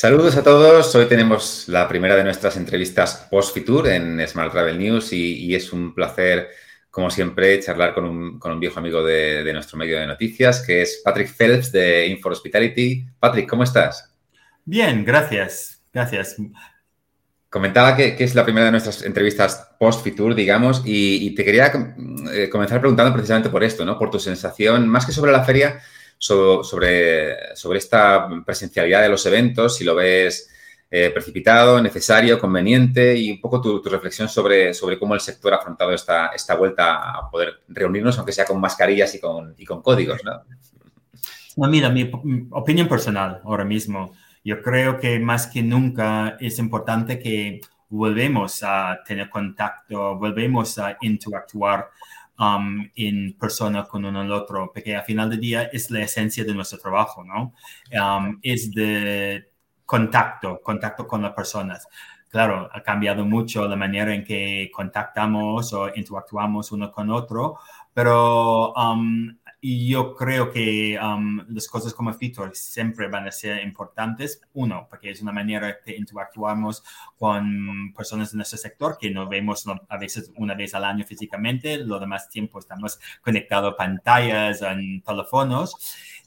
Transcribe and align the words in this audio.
Saludos 0.00 0.34
a 0.38 0.42
todos. 0.42 0.94
Hoy 0.94 1.04
tenemos 1.04 1.68
la 1.68 1.86
primera 1.86 2.16
de 2.16 2.24
nuestras 2.24 2.56
entrevistas 2.56 3.28
post-Fitur 3.30 3.86
en 3.86 4.26
Smart 4.26 4.50
Travel 4.50 4.78
News 4.78 5.12
y, 5.12 5.54
es 5.54 5.74
un 5.74 5.94
placer, 5.94 6.48
como 6.88 7.10
siempre, 7.10 7.60
charlar 7.60 7.92
con 7.92 8.06
un, 8.06 8.60
viejo 8.60 8.80
amigo 8.80 9.04
de, 9.04 9.52
nuestro 9.52 9.76
medio 9.76 10.00
de 10.00 10.06
noticias, 10.06 10.64
que 10.66 10.80
es 10.80 11.02
Patrick 11.04 11.28
Phelps 11.36 11.70
de 11.70 12.06
Info 12.06 12.30
Hospitality. 12.30 13.04
Patrick, 13.18 13.46
¿cómo 13.46 13.62
estás? 13.62 14.10
Bien, 14.64 15.04
gracias. 15.04 15.82
Gracias. 15.92 16.36
Comentaba 17.50 17.94
que, 17.94 18.16
es 18.18 18.34
la 18.34 18.44
primera 18.44 18.64
de 18.64 18.72
nuestras 18.72 19.02
entrevistas 19.02 19.68
post-Fitur, 19.78 20.34
digamos, 20.34 20.80
y, 20.82 21.34
te 21.34 21.44
quería 21.44 21.70
eh, 22.32 22.48
comenzar 22.48 22.80
preguntando 22.80 23.12
precisamente 23.12 23.50
por 23.50 23.62
esto, 23.62 23.84
¿no? 23.84 23.98
Por 23.98 24.10
tu 24.10 24.18
sensación, 24.18 24.88
más 24.88 25.04
que 25.04 25.12
sobre 25.12 25.30
la 25.30 25.44
feria, 25.44 25.78
sobre, 26.20 27.56
sobre 27.56 27.78
esta 27.78 28.28
presencialidad 28.44 29.02
de 29.02 29.08
los 29.08 29.24
eventos, 29.24 29.76
si 29.76 29.84
lo 29.84 29.94
ves 29.94 30.50
eh, 30.90 31.10
precipitado, 31.10 31.80
necesario, 31.80 32.38
conveniente 32.38 33.16
y 33.16 33.30
un 33.30 33.40
poco 33.40 33.60
tu, 33.60 33.82
reflexión 33.88 34.28
sobre, 34.28 34.74
sobre 34.74 34.98
cómo 34.98 35.14
el 35.14 35.20
sector 35.20 35.54
ha 35.54 35.56
afrontado 35.56 35.92
esta, 35.92 36.28
esta 36.28 36.56
vuelta 36.56 37.10
a 37.16 37.30
poder 37.30 37.60
reunirnos, 37.68 38.18
aunque 38.18 38.32
sea 38.32 38.44
con 38.44 38.60
mascarillas 38.60 39.14
y 39.14 39.20
con, 39.20 39.54
y 39.56 39.64
con 39.64 39.82
códigos, 39.82 40.20
¿no? 40.24 40.42
mira, 41.68 41.90
mi 41.90 42.10
opinión 42.50 42.88
personal 42.88 43.40
ahora 43.44 43.64
mismo, 43.64 44.12
yo 44.44 44.62
creo 44.62 44.98
que 44.98 45.18
más 45.18 45.46
que 45.46 45.62
nunca 45.62 46.36
es 46.40 46.58
importante 46.58 47.18
que 47.18 47.60
volvemos 47.90 48.62
a 48.62 49.00
tener 49.06 49.28
contacto, 49.28 50.16
volvemos 50.16 50.78
a 50.78 50.96
interactuar 51.00 51.90
Um, 52.40 52.88
en 52.96 53.36
persona 53.38 53.84
con 53.84 54.02
uno 54.02 54.22
al 54.22 54.32
otro, 54.32 54.70
porque 54.72 54.96
al 54.96 55.04
final 55.04 55.28
del 55.28 55.40
día 55.40 55.64
es 55.64 55.90
la 55.90 56.00
esencia 56.00 56.42
de 56.42 56.54
nuestro 56.54 56.78
trabajo, 56.78 57.22
¿no? 57.22 57.52
Um, 57.92 58.38
es 58.42 58.72
de 58.72 59.50
contacto, 59.84 60.58
contacto 60.62 61.06
con 61.06 61.20
las 61.20 61.34
personas. 61.34 61.86
Claro, 62.30 62.70
ha 62.72 62.82
cambiado 62.82 63.26
mucho 63.26 63.68
la 63.68 63.76
manera 63.76 64.14
en 64.14 64.24
que 64.24 64.70
contactamos 64.72 65.74
o 65.74 65.88
interactuamos 65.94 66.72
uno 66.72 66.90
con 66.90 67.10
otro, 67.10 67.58
pero 67.92 68.72
um, 68.72 69.36
y 69.62 69.88
yo 69.88 70.14
creo 70.14 70.50
que 70.50 70.98
um, 70.98 71.44
las 71.48 71.68
cosas 71.68 71.92
como 71.92 72.14
Fitur 72.14 72.54
siempre 72.54 73.08
van 73.08 73.26
a 73.26 73.32
ser 73.32 73.62
importantes. 73.62 74.40
Uno, 74.54 74.86
porque 74.88 75.10
es 75.10 75.20
una 75.20 75.32
manera 75.32 75.78
que 75.84 75.94
interactuamos 75.94 76.82
con 77.18 77.92
personas 77.94 78.32
de 78.32 78.36
nuestro 78.38 78.58
sector 78.58 78.96
que 78.98 79.10
nos 79.10 79.28
vemos 79.28 79.66
a 79.88 79.98
veces 79.98 80.32
una 80.36 80.54
vez 80.54 80.74
al 80.74 80.84
año 80.84 81.04
físicamente, 81.04 81.76
lo 81.78 81.98
demás 81.98 82.30
tiempo 82.30 82.58
estamos 82.58 82.98
conectados 83.20 83.74
a 83.74 83.76
pantallas, 83.76 84.62
en 84.62 85.02
teléfonos. 85.02 85.76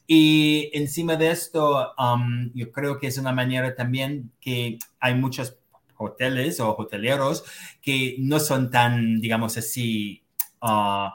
Y 0.05 0.69
encima 0.73 1.15
de 1.15 1.31
esto, 1.31 1.93
um, 1.97 2.51
yo 2.53 2.71
creo 2.71 2.99
que 2.99 3.07
es 3.07 3.17
una 3.17 3.31
manera 3.31 3.73
también 3.73 4.31
que 4.39 4.77
hay 4.99 5.15
muchos 5.15 5.57
hoteles 5.97 6.59
o 6.59 6.75
hoteleros 6.75 7.45
que 7.81 8.15
no 8.19 8.39
son 8.39 8.69
tan, 8.69 9.19
digamos 9.21 9.57
así, 9.57 10.21
uh, 10.61 11.07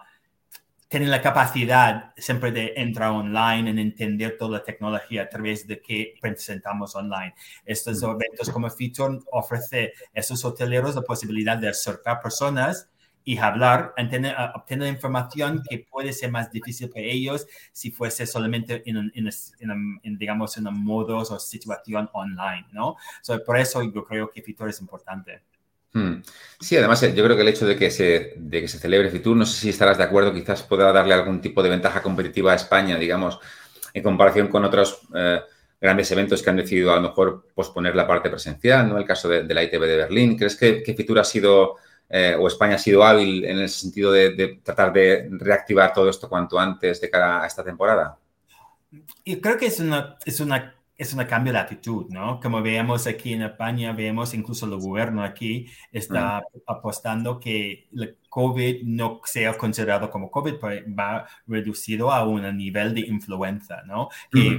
tienen 0.89 1.11
la 1.11 1.21
capacidad 1.21 2.15
siempre 2.17 2.51
de 2.51 2.73
entrar 2.77 3.11
online 3.11 3.71
y 3.71 3.81
entender 3.81 4.37
toda 4.39 4.59
la 4.59 4.65
tecnología 4.65 5.23
a 5.23 5.29
través 5.29 5.67
de 5.67 5.81
que 5.81 6.15
presentamos 6.21 6.97
online. 6.97 7.35
Estos 7.65 8.03
eventos 8.03 8.51
como 8.51 8.71
Feature 8.71 9.19
ofrece 9.31 9.93
a 10.15 10.21
esos 10.21 10.45
hoteleros 10.45 10.95
la 10.95 11.03
posibilidad 11.03 11.59
de 11.59 11.69
acercar 11.69 12.21
personas 12.23 12.89
y 13.23 13.37
hablar, 13.37 13.93
tener, 14.09 14.35
obtener 14.55 14.89
información 14.89 15.63
que 15.69 15.87
puede 15.91 16.15
ser 16.15 16.31
más 16.31 16.51
difícil 16.51 16.89
para 16.89 17.03
ellos 17.03 17.47
si 17.73 17.91
fuese 17.91 18.27
solamente 18.27 18.83
en, 18.87 19.13
en, 19.15 20.19
digamos, 20.19 20.57
en 20.57 20.67
un 20.69 20.83
modo 20.83 21.19
o 21.19 21.39
situación 21.39 22.09
online, 22.15 22.67
¿no? 22.73 22.97
por 23.45 23.59
eso 23.59 23.83
yo 23.83 24.03
creo 24.07 24.31
que 24.31 24.41
Feature 24.41 24.71
es 24.71 24.81
importante. 24.81 25.43
Hmm. 25.99 26.23
Sí, 26.61 26.77
además 26.77 27.03
eh, 27.03 27.15
yo 27.15 27.25
creo 27.25 27.37
que 27.37 27.43
el 27.43 27.49
hecho 27.49 27.67
de 27.67 27.77
que 27.77 27.91
se, 27.91 28.35
de 28.37 28.61
que 28.61 28.69
se 28.69 28.79
celebre 28.79 29.11
Fitur, 29.11 29.37
no 29.37 29.47
sé 29.47 29.61
si 29.61 29.69
estarás 29.71 29.99
de 29.99 30.05
acuerdo, 30.05 30.33
quizás 30.33 30.63
pueda 30.63 30.93
darle 30.93 31.15
algún 31.15 31.41
tipo 31.41 31.63
de 31.63 31.69
ventaja 31.71 32.03
competitiva 32.03 32.53
a 32.53 32.57
España, 32.57 32.99
digamos, 32.99 33.39
en 33.95 34.03
comparación 34.03 34.49
con 34.49 34.65
otros 34.65 35.01
eh, 35.15 35.41
grandes 35.81 36.11
eventos 36.11 36.43
que 36.43 36.51
han 36.51 36.57
decidido 36.57 36.93
a 36.93 36.97
lo 36.97 37.03
mejor 37.03 37.47
posponer 37.55 37.95
la 37.95 38.07
parte 38.07 38.31
presencial, 38.31 38.89
¿no? 38.89 38.99
El 38.99 39.05
caso 39.05 39.29
de, 39.29 39.43
la 39.55 39.63
ITV 39.63 39.81
de 39.87 39.97
Berlín. 39.97 40.37
¿Crees 40.37 40.57
que, 40.57 40.83
Fitur 40.97 41.19
ha 41.19 41.25
sido, 41.25 41.77
eh, 42.09 42.37
o 42.39 42.47
España 42.49 42.77
ha 42.77 42.79
sido 42.79 43.05
hábil 43.05 43.45
en 43.45 43.59
el 43.59 43.69
sentido 43.69 44.13
de, 44.13 44.61
tratar 44.63 44.93
de 44.93 45.29
reactivar 45.31 45.93
todo 45.93 46.09
esto 46.09 46.29
cuanto 46.29 46.59
antes 46.59 47.01
de 47.01 47.11
cara 47.11 47.43
a 47.43 47.47
esta 47.47 47.65
temporada? 47.65 48.19
Yo 49.25 49.41
creo 49.41 49.57
que 49.57 49.67
es 49.67 49.79
una, 49.81 50.17
es 50.25 50.41
una 50.41 50.78
es 50.99 51.15
un 51.15 51.25
cambio 51.25 51.53
de 51.53 51.61
actitud, 51.61 52.07
¿no? 52.11 52.41
Como 52.41 52.61
veamos 52.61 53.07
aquí 53.07 53.33
en 53.33 53.43
España, 53.43 53.93
vemos 53.93 54.35
incluso 54.35 54.67
el 54.67 54.81
gobierno 54.81 55.23
aquí 55.23 55.67
está 55.93 56.43
apostando 56.67 57.39
que 57.39 57.89
el 57.97 58.19
COVID 58.29 58.83
no 58.83 59.21
sea 59.25 59.57
considerado 59.57 60.11
como 60.11 60.29
COVID, 60.29 60.55
pero 60.61 60.83
va 60.93 61.25
reducido 61.47 62.11
a 62.11 62.27
un 62.27 62.57
nivel 62.57 62.95
de 62.95 63.03
influenza, 63.03 63.83
¿no? 63.87 64.09
Que, 64.33 64.59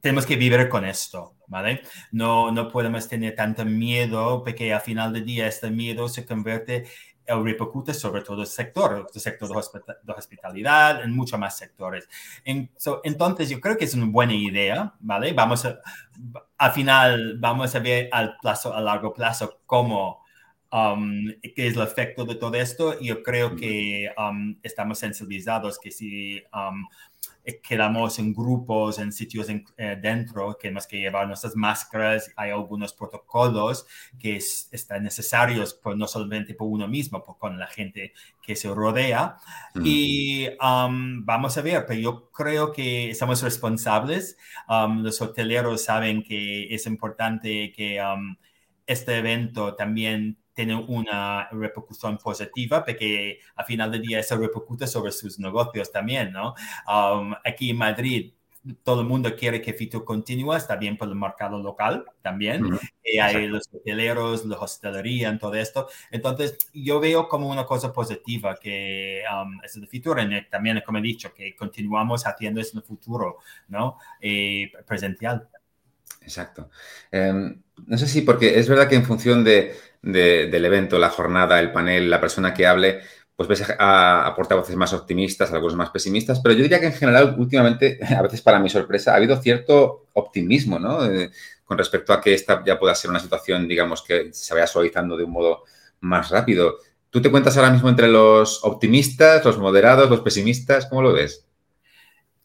tenemos 0.00 0.26
que 0.26 0.36
vivir 0.36 0.68
con 0.68 0.84
esto, 0.84 1.36
¿vale? 1.46 1.82
No, 2.10 2.50
no 2.50 2.68
podemos 2.68 3.08
tener 3.08 3.34
tanto 3.34 3.64
miedo 3.64 4.42
porque 4.42 4.72
al 4.72 4.80
final 4.80 5.12
del 5.12 5.24
día 5.24 5.46
este 5.46 5.70
miedo 5.70 6.08
se 6.08 6.24
convierte 6.24 6.86
repercute 7.28 7.92
sobre 7.92 8.22
todo 8.22 8.40
el 8.40 8.46
sector, 8.46 9.06
el 9.12 9.20
sector 9.20 9.48
de, 9.48 10.12
hospitalidad, 10.12 11.02
en 11.04 11.14
muchos 11.14 11.38
más 11.38 11.56
sectores. 11.56 12.08
entonces, 12.44 13.50
yo 13.50 13.60
creo 13.60 13.76
que 13.76 13.84
es 13.84 13.94
una 13.94 14.06
buena 14.06 14.34
idea, 14.34 14.94
¿vale? 15.00 15.32
Vamos 15.32 15.64
a, 15.64 15.78
al 16.56 16.72
final, 16.72 17.38
vamos 17.38 17.74
a 17.74 17.78
ver 17.78 18.08
al 18.12 18.36
plazo, 18.38 18.74
a 18.74 18.80
largo 18.80 19.12
plazo, 19.12 19.60
cómo, 19.66 20.24
um, 20.72 21.26
qué 21.54 21.66
es 21.68 21.76
el 21.76 21.82
efecto 21.82 22.24
de 22.24 22.34
todo 22.36 22.54
esto. 22.54 22.98
Yo 23.00 23.22
creo 23.22 23.54
que 23.54 24.10
um, 24.16 24.56
estamos 24.62 24.98
sensibilizados 24.98 25.78
que 25.78 25.90
si 25.90 26.42
um, 26.52 26.86
quedamos 27.56 28.18
en 28.18 28.32
grupos, 28.34 28.98
en 28.98 29.12
sitios 29.12 29.48
eh, 29.48 29.98
dentro, 30.00 30.56
que 30.56 30.68
tenemos 30.68 30.86
que 30.86 30.98
llevar 30.98 31.26
nuestras 31.26 31.56
máscaras, 31.56 32.30
hay 32.36 32.50
algunos 32.50 32.92
protocolos 32.92 33.86
que 34.18 34.36
están 34.36 35.02
necesarios, 35.02 35.74
pues, 35.82 35.96
no 35.96 36.06
solamente 36.06 36.54
por 36.54 36.68
uno 36.68 36.86
mismo, 36.88 37.22
por 37.24 37.38
con 37.38 37.58
la 37.58 37.66
gente 37.66 38.12
que 38.42 38.56
se 38.56 38.68
rodea. 38.68 39.36
Mm. 39.74 39.82
Y 39.84 40.48
um, 40.60 41.24
vamos 41.24 41.56
a 41.56 41.62
ver, 41.62 41.86
pero 41.86 42.00
yo 42.00 42.30
creo 42.30 42.72
que 42.72 43.10
estamos 43.10 43.42
responsables. 43.42 44.36
Um, 44.68 45.02
los 45.02 45.20
hoteleros 45.20 45.84
saben 45.84 46.22
que 46.22 46.74
es 46.74 46.86
importante 46.86 47.72
que 47.72 48.00
um, 48.02 48.36
este 48.86 49.18
evento 49.18 49.74
también 49.74 50.38
tiene 50.58 50.74
una 50.74 51.48
repercusión 51.52 52.18
positiva 52.18 52.84
porque 52.84 53.38
al 53.54 53.64
final 53.64 53.92
del 53.92 54.02
día 54.02 54.18
eso 54.18 54.36
repercute 54.36 54.88
sobre 54.88 55.12
sus 55.12 55.38
negocios 55.38 55.92
también, 55.92 56.32
¿no? 56.32 56.52
Um, 56.88 57.32
aquí 57.44 57.70
en 57.70 57.76
Madrid 57.76 58.32
todo 58.82 59.02
el 59.02 59.06
mundo 59.06 59.36
quiere 59.36 59.62
que 59.62 59.72
Fito 59.72 60.04
continúe, 60.04 60.54
está 60.54 60.74
bien 60.74 60.96
por 60.96 61.06
el 61.06 61.14
mercado 61.14 61.62
local 61.62 62.04
también. 62.22 62.64
y 63.04 63.18
hay 63.18 63.46
los 63.46 63.68
hoteleros, 63.72 64.44
la 64.46 64.58
hostelería, 64.58 65.38
todo 65.38 65.54
esto. 65.54 65.88
Entonces, 66.10 66.58
yo 66.74 66.98
veo 66.98 67.28
como 67.28 67.48
una 67.48 67.64
cosa 67.64 67.92
positiva 67.92 68.56
que 68.56 69.22
um, 69.32 69.60
es 69.62 69.76
el 69.76 69.86
futuro. 69.86 70.20
También, 70.50 70.82
como 70.84 70.98
he 70.98 71.02
dicho, 71.02 71.32
que 71.32 71.54
continuamos 71.54 72.26
haciendo 72.26 72.60
eso 72.60 72.72
en 72.72 72.78
el 72.78 72.84
futuro, 72.84 73.38
¿no? 73.68 73.98
Eh, 74.20 74.72
presencial. 74.84 75.48
Exacto. 76.22 76.70
Em, 77.10 77.62
no 77.86 77.98
sé 77.98 78.06
si, 78.06 78.22
porque 78.22 78.58
es 78.58 78.68
verdad 78.68 78.88
que 78.88 78.96
en 78.96 79.04
función 79.04 79.44
de, 79.44 79.74
del 80.02 80.64
evento, 80.64 80.98
la 80.98 81.10
jornada, 81.10 81.58
el 81.60 81.72
panel, 81.72 82.10
la 82.10 82.20
persona 82.20 82.54
que 82.54 82.66
hable, 82.66 83.00
pues 83.34 83.48
ves 83.48 83.64
a, 83.78 84.26
a, 84.26 84.34
portavoces 84.34 84.76
más 84.76 84.92
optimistas, 84.92 85.52
algunos 85.52 85.76
más 85.76 85.90
pesimistas, 85.90 86.40
pero 86.40 86.54
yo 86.54 86.62
diría 86.62 86.80
que 86.80 86.86
en 86.86 86.92
general, 86.92 87.36
últimamente, 87.38 87.98
a 88.16 88.22
veces 88.22 88.42
para 88.42 88.58
mi 88.58 88.68
sorpresa, 88.68 89.12
ha 89.12 89.16
habido 89.16 89.40
cierto 89.40 90.06
optimismo, 90.14 90.78
¿no? 90.78 91.04
Eh, 91.06 91.30
con 91.64 91.78
respecto 91.78 92.12
a 92.12 92.20
que 92.20 92.34
esta 92.34 92.64
ya 92.64 92.78
pueda 92.78 92.94
ser 92.94 93.10
una 93.10 93.20
situación, 93.20 93.68
digamos, 93.68 94.02
que 94.02 94.30
se 94.32 94.54
vaya 94.54 94.66
suavizando 94.66 95.16
de 95.16 95.24
un 95.24 95.32
modo 95.32 95.64
más 96.00 96.30
rápido. 96.30 96.78
¿Tú 97.10 97.22
te 97.22 97.30
cuentas 97.30 97.56
ahora 97.56 97.70
mismo 97.70 97.88
entre 97.88 98.08
los 98.08 98.64
optimistas, 98.64 99.44
los 99.44 99.58
moderados, 99.58 100.10
los 100.10 100.20
pesimistas? 100.20 100.86
¿Cómo 100.86 101.02
lo 101.02 101.12
ves? 101.12 101.47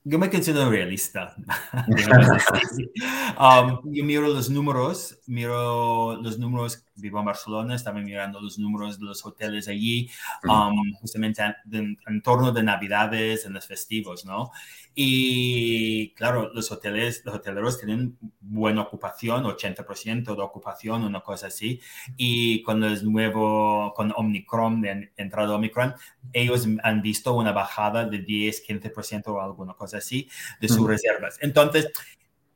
Yo 0.06 0.20
me 0.20 0.30
considero 0.30 0.70
realista. 0.70 1.36
um, 3.40 3.94
yo 3.94 4.04
miro 4.04 4.28
los 4.28 4.50
números, 4.50 5.20
miro 5.28 6.22
los 6.22 6.38
números, 6.38 6.86
vivo 6.96 7.20
en 7.20 7.26
Barcelona, 7.26 7.76
estaba 7.76 8.00
mirando 8.00 8.40
los 8.40 8.60
números 8.60 9.00
de 9.00 9.06
los 9.06 9.26
hoteles 9.26 9.68
allí, 9.68 10.10
um, 10.44 10.94
justamente 11.00 11.42
en, 11.72 12.22
torno 12.22 12.52
de 12.52 12.64
Navidades, 12.64 13.46
en 13.46 13.54
los 13.54 13.66
festivos, 13.66 14.26
¿no? 14.26 14.52
Y 14.96 16.14
claro, 16.14 16.52
los 16.54 16.72
hoteles, 16.72 17.24
los 17.26 17.36
hoteleros 17.36 17.80
tienen 17.80 18.18
buena 18.40 18.82
ocupación, 18.82 19.44
80% 19.44 20.36
de 20.36 20.42
ocupación, 20.42 21.04
una 21.04 21.22
cosa 21.22 21.48
así. 21.48 21.82
Y 22.16 22.62
cuando 22.62 22.88
es 22.88 23.04
nuevo, 23.04 23.94
con 23.96 24.14
Omicron, 24.16 24.82
de 24.82 25.12
entrada 25.18 25.56
Omicron, 25.56 25.96
ellos 26.32 26.68
han 26.84 27.02
visto 27.02 27.34
una 27.34 27.52
bajada 27.52 28.06
de 28.06 28.20
10, 28.20 28.64
15% 28.68 29.28
o 29.28 29.42
alguna 29.42 29.74
cosa 29.74 29.98
así 29.98 30.30
de 30.62 30.70
sus 30.70 30.88
reservas. 30.88 31.40
Entonces, 31.42 31.92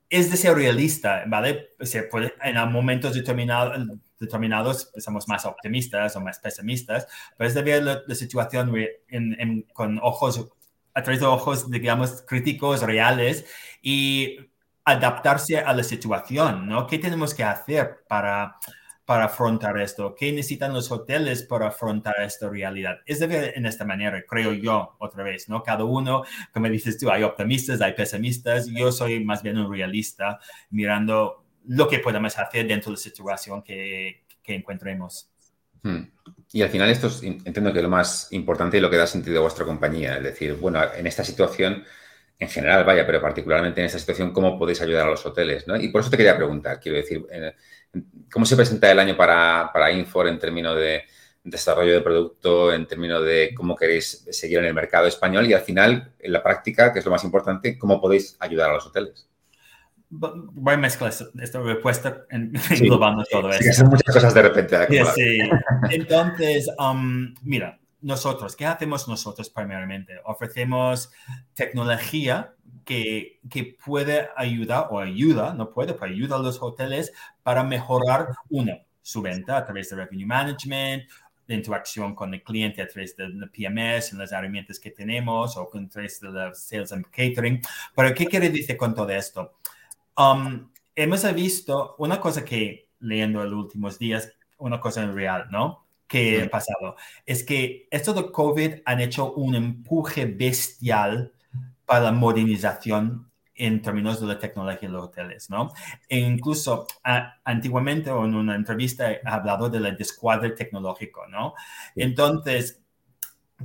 es 0.09 0.31
de 0.31 0.37
ser 0.37 0.55
realista, 0.55 1.23
¿vale? 1.27 1.71
Se 1.81 2.03
puede, 2.03 2.33
en 2.43 2.71
momentos 2.71 3.13
determinados, 3.13 3.77
determinados 4.19 4.91
somos 4.97 5.27
más 5.27 5.45
optimistas 5.45 6.15
o 6.15 6.21
más 6.21 6.39
pesimistas, 6.39 7.07
pero 7.37 7.47
es 7.47 7.53
de 7.53 7.61
ver 7.61 7.83
la, 7.83 8.15
situación 8.15 8.73
con 9.73 9.99
ojos, 10.01 10.47
a 10.93 11.03
través 11.03 11.19
de 11.19 11.27
ojos, 11.27 11.69
digamos, 11.69 12.23
críticos, 12.27 12.81
reales 12.81 13.45
y 13.81 14.37
adaptarse 14.83 15.59
a 15.59 15.73
la 15.73 15.83
situación, 15.83 16.67
¿no? 16.67 16.87
¿Qué 16.87 16.97
tenemos 16.97 17.33
que 17.33 17.43
hacer 17.43 18.05
para 18.07 18.57
para 19.07 19.23
afrontar 19.23 19.79
esto? 19.79 20.13
¿Qué 20.13 20.33
necesitan 20.33 20.73
los 20.73 20.91
hoteles 20.91 21.41
para 21.43 21.69
afrontar 21.69 22.15
esta 22.19 22.49
realidad? 22.49 22.97
Es 23.05 23.19
de 23.21 23.27
ver 23.27 23.53
en 23.55 23.65
esta 23.65 23.85
manera, 23.85 24.21
creo 24.27 24.51
yo, 24.51 24.97
otra 24.99 25.23
vez, 25.23 25.47
¿no? 25.47 25.63
Cada 25.63 25.85
uno, 25.85 26.23
como 26.53 26.67
dices 26.67 26.97
tú, 26.97 27.09
hay 27.09 27.23
optimistas, 27.23 27.79
hay 27.79 27.93
pesimistas. 27.93 28.67
Yo 28.67 28.91
soy 28.91 29.23
más 29.23 29.41
bien 29.41 29.57
un 29.59 29.71
realista, 29.71 30.39
mirando 30.71 31.45
lo 31.67 31.87
que 31.87 31.99
podemos 31.99 32.37
hacer 32.37 32.67
dentro 32.67 32.91
de 32.91 32.95
la 32.95 33.01
situación 33.01 33.61
que, 33.61 34.23
que 34.41 34.55
encontremos. 34.55 35.29
Hmm. 35.83 36.03
Y 36.51 36.61
al 36.61 36.69
final 36.69 36.89
esto 36.89 37.07
es, 37.07 37.21
entiendo 37.23 37.73
que 37.73 37.81
lo 37.81 37.89
más 37.89 38.27
importante 38.31 38.77
y 38.77 38.81
lo 38.81 38.89
que 38.89 38.97
da 38.97 39.05
sentido 39.05 39.39
a 39.39 39.41
vuestra 39.41 39.65
compañía, 39.65 40.17
es 40.17 40.23
decir, 40.23 40.53
bueno, 40.53 40.81
en 40.95 41.05
esta 41.05 41.23
situación 41.23 41.83
en 42.39 42.49
general, 42.49 42.83
vaya, 42.83 43.05
pero 43.05 43.19
particularmente 43.19 43.81
en 43.81 43.87
esta 43.87 43.97
situación, 43.97 44.31
¿cómo 44.31 44.59
podéis 44.59 44.81
ayudar 44.81 45.07
a 45.07 45.11
los 45.11 45.25
hoteles? 45.25 45.67
¿no? 45.67 45.75
Y 45.75 45.89
por 45.89 46.01
eso 46.01 46.09
te 46.11 46.17
quería 46.17 46.37
preguntar, 46.37 46.79
quiero 46.79 46.97
decir, 46.97 47.25
¿cómo 48.31 48.45
se 48.45 48.55
presenta 48.55 48.91
el 48.91 48.99
año 48.99 49.17
para, 49.17 49.71
para 49.73 49.91
Infor 49.91 50.27
en 50.27 50.37
términos 50.37 50.75
de 50.75 51.03
desarrollo 51.43 51.93
de 51.93 52.01
producto, 52.01 52.71
en 52.73 52.85
términos 52.85 53.25
de 53.25 53.53
cómo 53.55 53.75
queréis 53.75 54.27
seguir 54.29 54.59
en 54.59 54.65
el 54.65 54.73
mercado 54.73 55.07
español 55.07 55.47
y 55.47 55.53
al 55.53 55.61
final, 55.61 56.13
en 56.19 56.31
la 56.31 56.43
práctica, 56.43 56.93
que 56.93 56.99
es 56.99 57.05
lo 57.05 57.11
más 57.11 57.23
importante, 57.23 57.77
cómo 57.77 57.99
podéis 57.99 58.37
ayudar 58.39 58.69
a 58.69 58.73
los 58.73 58.85
hoteles? 58.85 59.27
Voy 60.09 60.73
a 60.73 60.77
mezclar 60.77 61.11
esta 61.41 61.61
respuesta 61.61 62.25
en, 62.29 62.53
englobando 62.71 63.23
todo 63.29 63.49
esto. 63.49 63.63
Sí, 63.63 63.73
son 63.73 63.89
muchas 63.89 64.13
cosas 64.13 64.33
de 64.33 64.41
repente. 64.41 64.87
Sí, 65.15 65.39
Entonces, 65.91 66.69
um, 66.79 67.33
mira, 67.41 67.79
nosotros, 68.01 68.55
¿qué 68.55 68.65
hacemos 68.65 69.07
nosotros 69.07 69.49
primeramente? 69.49 70.13
Ofrecemos 70.25 71.11
tecnología 71.53 72.53
que, 72.85 73.39
que, 73.49 73.77
puede 73.83 74.29
ayudar 74.37 74.87
o 74.91 74.99
ayuda, 74.99 75.53
no 75.53 75.71
puede, 75.71 75.93
pero 75.93 76.05
ayuda 76.05 76.37
a 76.37 76.39
los 76.39 76.61
hoteles 76.61 77.11
para 77.43 77.63
mejorar, 77.63 78.29
una, 78.49 78.79
su 79.01 79.21
venta 79.21 79.57
a 79.57 79.65
través 79.65 79.89
de 79.89 79.97
revenue 79.97 80.25
management, 80.25 81.03
de 81.47 81.55
interacción 81.55 82.13
con 82.13 82.33
el 82.33 82.43
cliente 82.43 82.81
a 82.81 82.87
través 82.87 83.15
del 83.15 83.49
PMS, 83.49 84.11
en 84.11 84.19
las 84.19 84.31
herramientas 84.31 84.79
que 84.79 84.91
tenemos 84.91 85.55
o 85.57 85.61
a 85.61 85.89
través 85.89 86.19
de 86.19 86.29
la 86.29 86.53
sales 86.53 86.91
and 86.91 87.05
catering. 87.05 87.61
Pero, 87.95 88.13
¿qué 88.13 88.25
quiere 88.25 88.49
decir 88.49 88.75
con 88.75 88.93
todo 88.93 89.09
esto? 89.09 89.53
Um, 90.17 90.71
hemos 90.95 91.33
visto 91.33 91.95
una 91.99 92.19
cosa 92.19 92.43
que 92.43 92.89
leyendo 92.99 93.43
en 93.43 93.51
los 93.51 93.65
últimos 93.65 93.99
días, 93.99 94.33
una 94.57 94.79
cosa 94.79 95.03
en 95.03 95.13
real, 95.15 95.47
¿no? 95.51 95.87
que 96.07 96.43
ha 96.43 96.49
pasado 96.49 96.95
es 97.25 97.43
que 97.43 97.87
esto 97.91 98.13
de 98.13 98.31
COVID 98.31 98.75
han 98.85 99.01
hecho 99.01 99.33
un 99.33 99.55
empuje 99.55 100.25
bestial 100.25 101.33
para 101.85 102.05
la 102.05 102.11
modernización 102.11 103.29
en 103.55 103.81
términos 103.81 104.21
de 104.21 104.27
la 104.27 104.39
tecnología 104.39 104.87
de 104.87 104.93
los 104.93 105.05
hoteles, 105.05 105.49
¿no? 105.49 105.73
E 106.07 106.19
incluso 106.19 106.85
antiguamente 107.43 108.11
o 108.11 108.23
en 108.23 108.35
una 108.35 108.55
entrevista 108.55 109.11
he 109.11 109.21
hablado 109.25 109.67
del 109.69 109.97
descuadre 109.97 110.51
tecnológico, 110.51 111.25
¿no? 111.27 111.55
Entonces, 111.95 112.83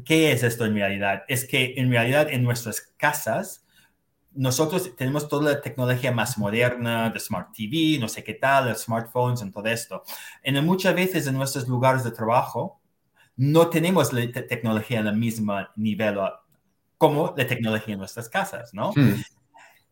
¿qué 0.04 0.32
es 0.32 0.42
esto 0.42 0.64
en 0.64 0.76
realidad? 0.76 1.24
Es 1.28 1.46
que 1.46 1.74
en 1.76 1.90
realidad 1.90 2.30
en 2.30 2.42
nuestras 2.42 2.80
casas 2.96 3.61
nosotros 4.34 4.94
tenemos 4.96 5.28
toda 5.28 5.52
la 5.52 5.60
tecnología 5.60 6.12
más 6.12 6.38
moderna 6.38 7.10
de 7.10 7.20
Smart 7.20 7.48
TV, 7.54 7.98
no 8.00 8.08
sé 8.08 8.24
qué 8.24 8.34
tal, 8.34 8.66
de 8.66 8.74
smartphones, 8.74 9.42
en 9.42 9.52
todo 9.52 9.66
esto. 9.66 10.02
En 10.42 10.64
muchas 10.64 10.94
veces 10.94 11.26
en 11.26 11.34
nuestros 11.34 11.68
lugares 11.68 12.04
de 12.04 12.10
trabajo 12.10 12.80
no 13.36 13.68
tenemos 13.68 14.12
la 14.12 14.30
tecnología 14.30 15.00
en 15.00 15.06
el 15.06 15.16
mismo 15.16 15.58
nivel 15.76 16.18
como 16.98 17.34
la 17.36 17.46
tecnología 17.46 17.94
en 17.94 17.98
nuestras 17.98 18.28
casas, 18.28 18.72
¿no? 18.72 18.92
Hmm. 18.94 19.22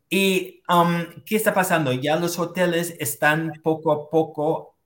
Y 0.09 0.63
um, 0.69 1.23
¿qué 1.25 1.37
está 1.37 1.55
pasando? 1.55 1.93
Ya 1.93 2.17
los 2.17 2.39
hoteles 2.39 2.97
están 2.99 3.53
poco 3.63 3.93
a 3.93 4.11
poco 4.11 4.77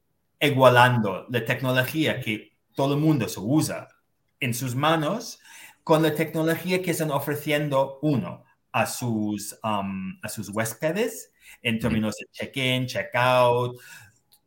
igualando 0.40 1.26
la 1.30 1.44
tecnología 1.44 2.20
que 2.20 2.52
todo 2.74 2.94
el 2.94 3.00
mundo 3.00 3.28
se 3.28 3.40
usa 3.40 3.88
en 4.40 4.52
sus 4.52 4.74
manos 4.74 5.38
con 5.82 6.02
la 6.02 6.14
tecnología 6.14 6.82
que 6.82 6.90
están 6.90 7.10
ofreciendo 7.10 7.98
uno 8.02 8.43
a 8.74 8.86
sus, 8.86 9.56
um, 9.62 10.18
a 10.20 10.28
sus 10.28 10.48
huéspedes 10.48 11.30
en 11.62 11.78
términos 11.78 12.16
de 12.16 12.26
check-in, 12.32 12.86
check-out. 12.86 13.80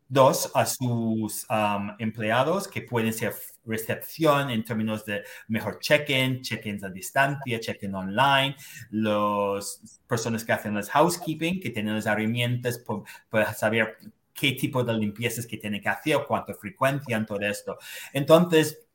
Dos, 0.09 0.51
a 0.53 0.65
sus 0.65 1.45
um, 1.50 1.91
empleados 1.97 2.68
que 2.68 2.81
pueden 2.81 3.13
ser 3.13 3.33
recepción 3.65 4.50
en 4.50 4.65
términos 4.65 5.06
de 5.06 5.24
mejor 5.47 5.79
check-in, 5.79 6.41
check-ins 6.41 6.83
a 6.83 6.89
distancia, 6.89 7.59
check-in 7.59 7.95
online, 7.95 8.56
las 8.91 10.01
personas 10.07 10.44
que 10.44 10.51
hacen 10.51 10.73
los 10.73 10.89
housekeeping, 10.89 11.62
que 11.62 11.69
tienen 11.69 11.95
las 11.95 12.06
herramientas 12.06 12.83
para 13.30 13.53
saber 13.53 13.97
qué 14.33 14.53
tipo 14.53 14.83
de 14.83 14.94
limpiezas 14.94 15.47
que 15.47 15.57
tienen 15.57 15.81
que 15.81 15.89
hacer, 15.89 16.18
cuánta 16.27 16.53
frecuencia, 16.53 17.15
en 17.15 17.25
todo 17.25 17.39
esto. 17.41 17.77
Entonces, 18.12 18.85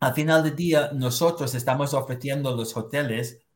al 0.00 0.14
final 0.14 0.42
del 0.42 0.56
día, 0.56 0.90
nosotros 0.92 1.54
estamos 1.54 1.94
ofreciendo 1.94 2.50
a 2.50 2.56
los 2.56 2.76
hoteles 2.76 3.47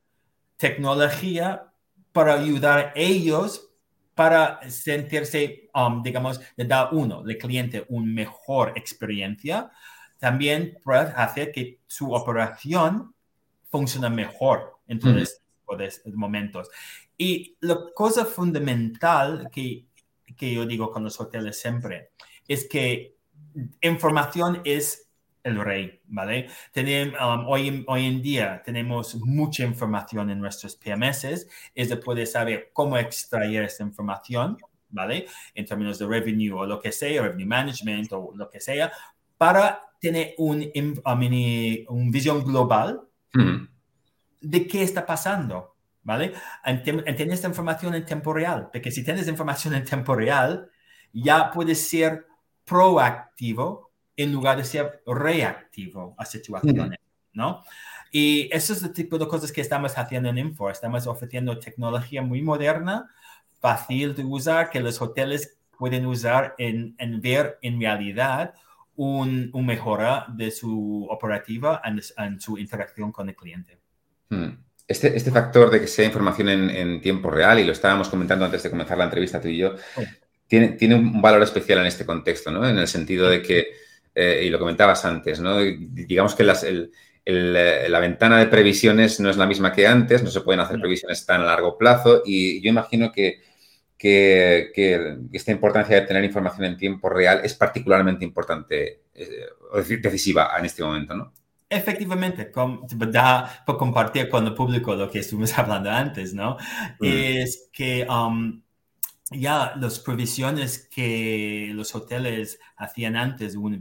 tecnología 0.56 1.72
para 2.12 2.34
ayudar 2.34 2.78
a 2.78 2.93
ellos 2.94 3.72
para 4.14 4.60
sentirse, 4.70 5.70
um, 5.75 6.02
digamos, 6.02 6.40
de 6.56 6.64
dar 6.64 6.90
uno, 6.93 7.22
el 7.26 7.38
cliente, 7.38 7.84
una 7.88 8.12
mejor 8.12 8.72
experiencia, 8.76 9.70
también 10.19 10.78
para 10.84 11.10
hacer 11.22 11.50
que 11.50 11.81
su 11.87 12.12
operación 12.12 13.14
funcione 13.70 14.10
mejor 14.10 14.78
en 14.87 14.99
todos 14.99 15.40
estos 15.81 16.12
momentos. 16.14 16.69
Y 17.16 17.56
la 17.60 17.78
cosa 17.94 18.25
fundamental 18.26 19.48
que, 19.50 19.87
que 20.37 20.55
yo 20.55 20.66
digo 20.66 20.90
con 20.90 21.05
los 21.05 21.19
hoteles 21.20 21.58
siempre 21.58 22.10
es 22.46 22.69
que 22.69 23.16
información 23.81 24.60
es 24.64 25.08
el 25.43 25.61
rey, 25.61 26.00
¿vale? 26.06 26.49
Tenemos, 26.73 27.21
um, 27.21 27.47
hoy, 27.49 27.85
hoy 27.89 28.06
en 28.06 28.23
día 28.23 28.62
tenemos 28.65 29.17
mucha 29.17 29.65
información 29.65 30.31
en 30.31 30.41
nuestros 30.41 30.77
PMS, 30.77 31.47
es 31.75 31.89
de 31.89 31.97
poder 31.97 32.27
saber 32.27 32.71
cómo 32.73 32.97
extraer 32.97 33.65
esta 33.65 33.83
información, 33.83 34.56
¿vale? 34.89 35.27
En 35.55 35.67
términos 35.67 35.99
de 35.99 36.06
revenue 36.06 36.53
o 36.53 36.67
lo 36.67 36.81
que 36.81 36.93
sea, 36.93 37.22
revenue 37.22 37.46
management 37.46 38.13
o 38.13 38.32
lo 38.34 38.49
que 38.49 38.61
sea, 38.61 38.93
para 39.37 39.82
tener 40.01 40.34
un, 40.39 40.70
un 41.89 42.11
visión 42.11 42.44
global 42.44 43.03
de 44.41 44.67
qué 44.67 44.82
está 44.82 45.06
pasando, 45.06 45.77
¿vale? 46.03 46.32
Tener 46.84 47.32
esta 47.32 47.49
información 47.49 47.94
en 47.94 48.05
tiempo 48.05 48.32
real, 48.32 48.69
porque 48.72 48.91
si 48.91 49.05
tienes 49.05 49.27
información 49.29 49.75
en 49.75 49.84
tiempo 49.84 50.15
real, 50.15 50.70
ya 51.13 51.51
puedes 51.51 51.89
ser 51.89 52.27
proactivo 52.65 53.92
en 54.16 54.32
lugar 54.32 54.56
de 54.56 54.64
ser 54.64 55.02
reactivo 55.06 56.14
a 56.19 56.24
situaciones, 56.24 56.98
¿no? 57.32 57.62
Y 58.10 58.50
eso 58.52 58.74
es 58.74 58.82
el 58.82 58.92
tipo 58.92 59.16
de 59.19 59.26
cosas 59.26 59.50
que 59.50 59.62
estamos 59.62 59.96
haciendo 59.96 60.28
en 60.28 60.38
Info. 60.38 60.69
Estamos 60.69 61.06
ofreciendo 61.06 61.58
tecnología 61.58 62.20
muy 62.20 62.42
moderna, 62.42 63.08
fácil 63.58 64.14
de 64.14 64.22
usar, 64.22 64.69
que 64.69 64.81
los 64.81 65.00
hoteles 65.00 65.56
pueden 65.78 66.04
usar 66.04 66.54
en, 66.58 66.94
en 66.98 67.20
ver 67.22 67.58
en 67.62 67.81
realidad 67.81 68.52
un, 68.96 69.50
un, 69.54 69.64
mejora 69.64 70.26
de 70.28 70.50
su 70.50 71.06
operativa 71.10 71.81
en, 71.84 72.38
su 72.38 72.58
interacción 72.58 73.10
con 73.10 73.31
el 73.31 73.34
cliente. 73.34 73.78
Hmm. 74.28 74.58
Este, 74.86 75.16
este, 75.16 75.31
factor 75.31 75.70
de 75.70 75.81
que 75.81 75.86
sea 75.86 76.04
información 76.04 76.50
en, 76.50 76.69
en, 76.69 77.00
tiempo 77.00 77.31
real, 77.31 77.58
y 77.58 77.64
lo 77.64 77.72
estábamos 77.72 78.10
comentando 78.10 78.44
antes 78.44 78.62
de 78.62 78.69
comenzar 78.69 78.98
la 78.98 79.04
entrevista 79.04 79.40
tú 79.40 79.48
y 79.48 79.56
yo, 79.56 79.74
tiene, 80.46 80.69
tiene 80.72 80.96
un 80.96 81.22
valor 81.22 81.42
especial 81.42 81.78
en 81.78 81.86
este 81.86 82.04
contexto, 82.04 82.50
¿no? 82.50 82.69
En 82.69 82.76
el 82.76 82.88
sentido 82.88 83.31
de 83.31 83.40
que 83.40 83.69
eh, 84.14 84.42
y 84.44 84.50
lo 84.50 84.58
comentabas 84.58 85.04
antes, 85.04 85.40
¿no? 85.40 85.58
Digamos 85.58 86.34
que 86.34 86.44
eh, 87.24 87.88
la 87.88 88.00
ventana 88.00 88.38
de 88.38 88.46
previsiones 88.46 89.20
no 89.20 89.31
es 89.31 89.36
la 89.36 89.46
misma 89.46 89.72
que 89.72 89.86
antes, 89.86 90.22
no 90.22 90.31
se 90.31 90.40
pueden 90.40 90.60
hacer 90.60 90.81
previsiones 90.81 91.24
tan 91.24 91.40
a 91.40 91.44
largo 91.44 91.78
plazo 91.78 92.22
y 92.24 92.60
yo 92.60 92.70
imagino 92.70 93.12
que, 93.12 93.40
que, 93.96 95.19
esta 95.32 95.52
importancia 95.52 96.00
de 96.00 96.06
tener 96.06 96.24
información 96.24 96.64
en 96.64 96.76
tiempo 96.76 97.08
real 97.08 97.40
es 97.44 97.54
particularmente 97.54 98.24
importante 98.24 99.02
eh, 99.14 99.46
o 99.72 99.78
decisiva 99.78 100.50
en 100.58 100.64
este 100.64 100.82
momento, 100.82 101.14
¿no? 101.14 101.32
Efectivamente, 101.70 102.52
da 103.10 103.64
por 103.64 103.78
compartir 103.78 104.28
con 104.28 104.46
el 104.46 104.52
público 104.52 104.94
lo 104.94 105.10
que 105.10 105.20
estuvimos 105.20 105.56
hablando 105.58 105.90
antes, 105.90 106.34
¿no? 106.34 106.58
Mm. 107.00 107.06
Es 107.06 107.70
que 107.72 108.06
um, 108.06 108.60
ya 109.32 109.74
las 109.77 109.98
provisiones 109.98 110.89
que 110.89 111.70
los 111.74 111.94
hoteles 111.94 112.58
hacían 112.77 113.17
antes, 113.17 113.56
un, 113.56 113.81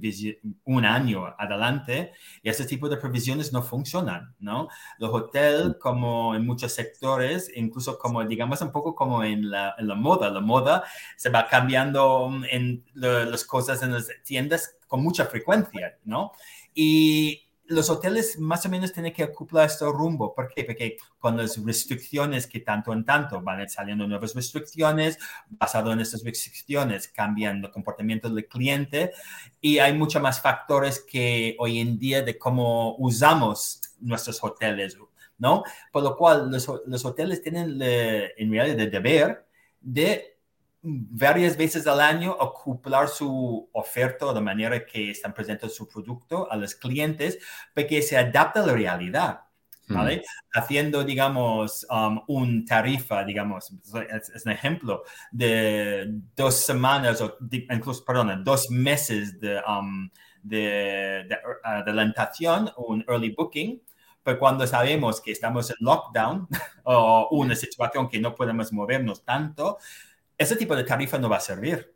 un, 0.66 0.86
año 0.86 1.34
adelante, 1.38 2.14
y 2.44 2.50
ese 2.50 2.66
tipo 2.66 2.90
de 2.90 2.98
provisiones 2.98 3.54
no 3.54 3.62
funcionan, 3.64 4.36
¿no? 4.40 4.68
Los 5.00 5.12
hoteles, 5.14 5.76
como 5.80 6.36
en 6.36 6.46
muchos 6.46 6.74
sectores, 6.74 7.52
incluso 7.56 7.98
como, 7.98 8.24
digamos, 8.26 8.62
un 8.62 8.72
poco 8.72 8.96
como 8.96 9.24
en 9.24 9.50
la, 9.50 9.76
en 9.78 9.88
la 9.88 9.96
moda, 9.96 10.30
la 10.30 10.42
moda 10.42 10.84
se 11.18 11.30
va 11.30 11.48
cambiando 11.48 12.32
en 12.50 12.84
las 12.94 13.44
cosas 13.46 13.82
en 13.84 13.94
las 13.94 14.10
tiendas 14.24 14.78
con 14.88 15.04
mucha 15.04 15.26
frecuencia, 15.26 15.98
¿no? 16.04 16.32
Y 16.74 17.51
los 17.72 17.90
hoteles 17.90 18.38
más 18.38 18.66
o 18.66 18.70
menos 18.70 18.92
tienen 18.92 19.14
que 19.14 19.24
acoplar 19.24 19.68
este 19.68 19.86
rumbo. 19.86 20.34
¿Por 20.34 20.50
qué? 20.50 20.64
Porque 20.64 20.98
con 21.18 21.38
las 21.38 21.64
restricciones 21.64 22.48
que 22.48 22.60
tanto 22.60 22.94
en 22.94 23.06
tanto 23.06 23.42
van 23.42 23.68
saliendo 23.70 24.08
nuevas 24.08 24.36
restricciones, 24.36 25.18
basado 25.50 25.92
en 25.92 26.02
estas 26.02 26.24
restricciones 26.24 27.08
cambian 27.08 27.64
el 27.64 27.72
comportamiento 27.72 28.30
del 28.30 28.48
cliente 28.48 29.12
y 29.60 29.80
hay 29.80 29.94
muchos 29.94 30.22
más 30.22 30.42
factores 30.42 31.00
que 31.00 31.56
hoy 31.60 31.80
en 31.80 31.98
día 31.98 32.22
de 32.22 32.38
cómo 32.38 32.96
usamos 32.98 33.82
nuestros 34.00 34.44
hoteles, 34.44 34.98
¿no? 35.38 35.64
Por 35.92 36.04
lo 36.04 36.18
cual 36.18 36.52
los, 36.52 36.70
los 36.86 37.06
hoteles 37.06 37.42
tienen 37.42 37.82
en 37.82 38.52
realidad 38.52 38.80
el 38.80 38.92
deber 38.92 39.46
de 39.80 40.31
varias 40.84 41.58
veces 41.58 41.86
al 41.86 42.02
año 42.02 42.36
acoplar 42.40 43.08
su 43.08 43.70
oferta 43.74 44.34
de 44.34 44.42
manera 44.42 44.86
que 44.86 45.12
están 45.12 45.34
presentes 45.34 45.76
su 45.76 45.88
producto 45.88 46.52
a 46.52 46.56
los 46.56 46.76
clientes, 46.76 47.38
porque 47.74 48.02
se 48.02 48.18
adapta 48.18 48.64
a 48.64 48.68
la 48.68 48.74
realidad. 48.74 49.42
Hmm. 49.88 49.96
¿vale? 49.96 50.24
Haciendo, 50.54 51.04
digamos, 51.04 51.86
um, 51.90 52.22
un 52.28 52.66
tarifa, 52.66 53.24
digamos, 53.24 53.72
es, 54.10 54.46
un 54.46 54.52
ejemplo 54.52 55.04
de 55.32 56.08
dos 56.36 56.56
semanas 56.56 57.22
o 57.22 57.38
incluso, 57.52 58.04
perdón, 58.04 58.44
dos 58.44 58.70
meses 58.70 59.40
de, 59.40 59.62
um, 59.68 60.10
de, 60.42 61.26
de, 61.28 61.36
uh, 61.36 61.68
adelantación, 61.68 62.72
un 62.78 63.04
early 63.08 63.32
booking, 63.32 63.82
pero 64.24 64.38
cuando 64.38 64.68
sabemos 64.68 65.20
que 65.20 65.32
estamos 65.32 65.70
en 65.70 65.78
lockdown 65.80 66.48
o 66.84 67.28
una 67.32 67.56
situación 67.56 68.08
que 68.10 68.20
no 68.20 68.36
podemos 68.36 68.72
movernos 68.72 69.24
tanto, 69.24 69.78
ese 70.42 70.56
tipo 70.56 70.76
de 70.76 70.84
tarifa 70.84 71.18
no 71.18 71.30
va 71.30 71.38
a 71.38 71.42
servir. 71.42 71.96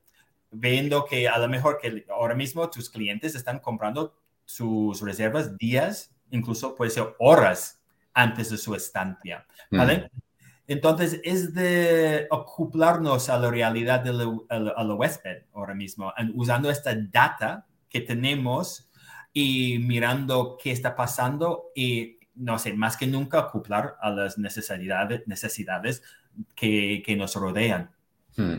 Viendo 0.51 1.05
que 1.05 1.27
a 1.27 1.37
lo 1.37 1.49
mejor 1.49 1.79
que 1.81 2.05
ahora 2.09 2.35
mismo 2.35 2.69
tus 2.69 2.89
clientes 2.89 3.35
están 3.35 3.59
comprando 3.59 4.15
sus 4.45 5.01
reservas 5.01 5.57
días, 5.57 6.15
incluso 6.31 6.75
puede 6.75 6.91
ser 6.91 7.15
horas 7.19 7.81
antes 8.13 8.49
de 8.49 8.57
su 8.57 8.73
estancia, 8.75 9.45
¿vale? 9.71 10.09
Entonces, 10.67 11.19
es 11.23 11.53
de 11.53 12.27
acoplarnos 12.31 13.29
a 13.29 13.37
la 13.37 13.51
realidad 13.51 13.99
del 13.99 14.21
a 14.49 14.83
huésped 14.95 15.43
ahora 15.53 15.75
mismo, 15.75 16.11
usando 16.33 16.71
esta 16.71 16.95
data 16.95 17.67
que 17.89 18.01
tenemos 18.01 18.89
y 19.31 19.79
mirando 19.79 20.57
qué 20.61 20.71
está 20.71 20.95
pasando 20.95 21.71
y, 21.75 22.19
no 22.35 22.57
sé, 22.57 22.73
más 22.73 22.97
que 22.97 23.05
nunca 23.05 23.39
acoplar 23.39 23.97
a 24.01 24.09
las 24.09 24.37
necesidades, 24.37 25.27
necesidades 25.27 26.01
que, 26.55 27.03
que 27.05 27.15
nos 27.15 27.35
rodean. 27.35 27.94
Hmm. 28.37 28.55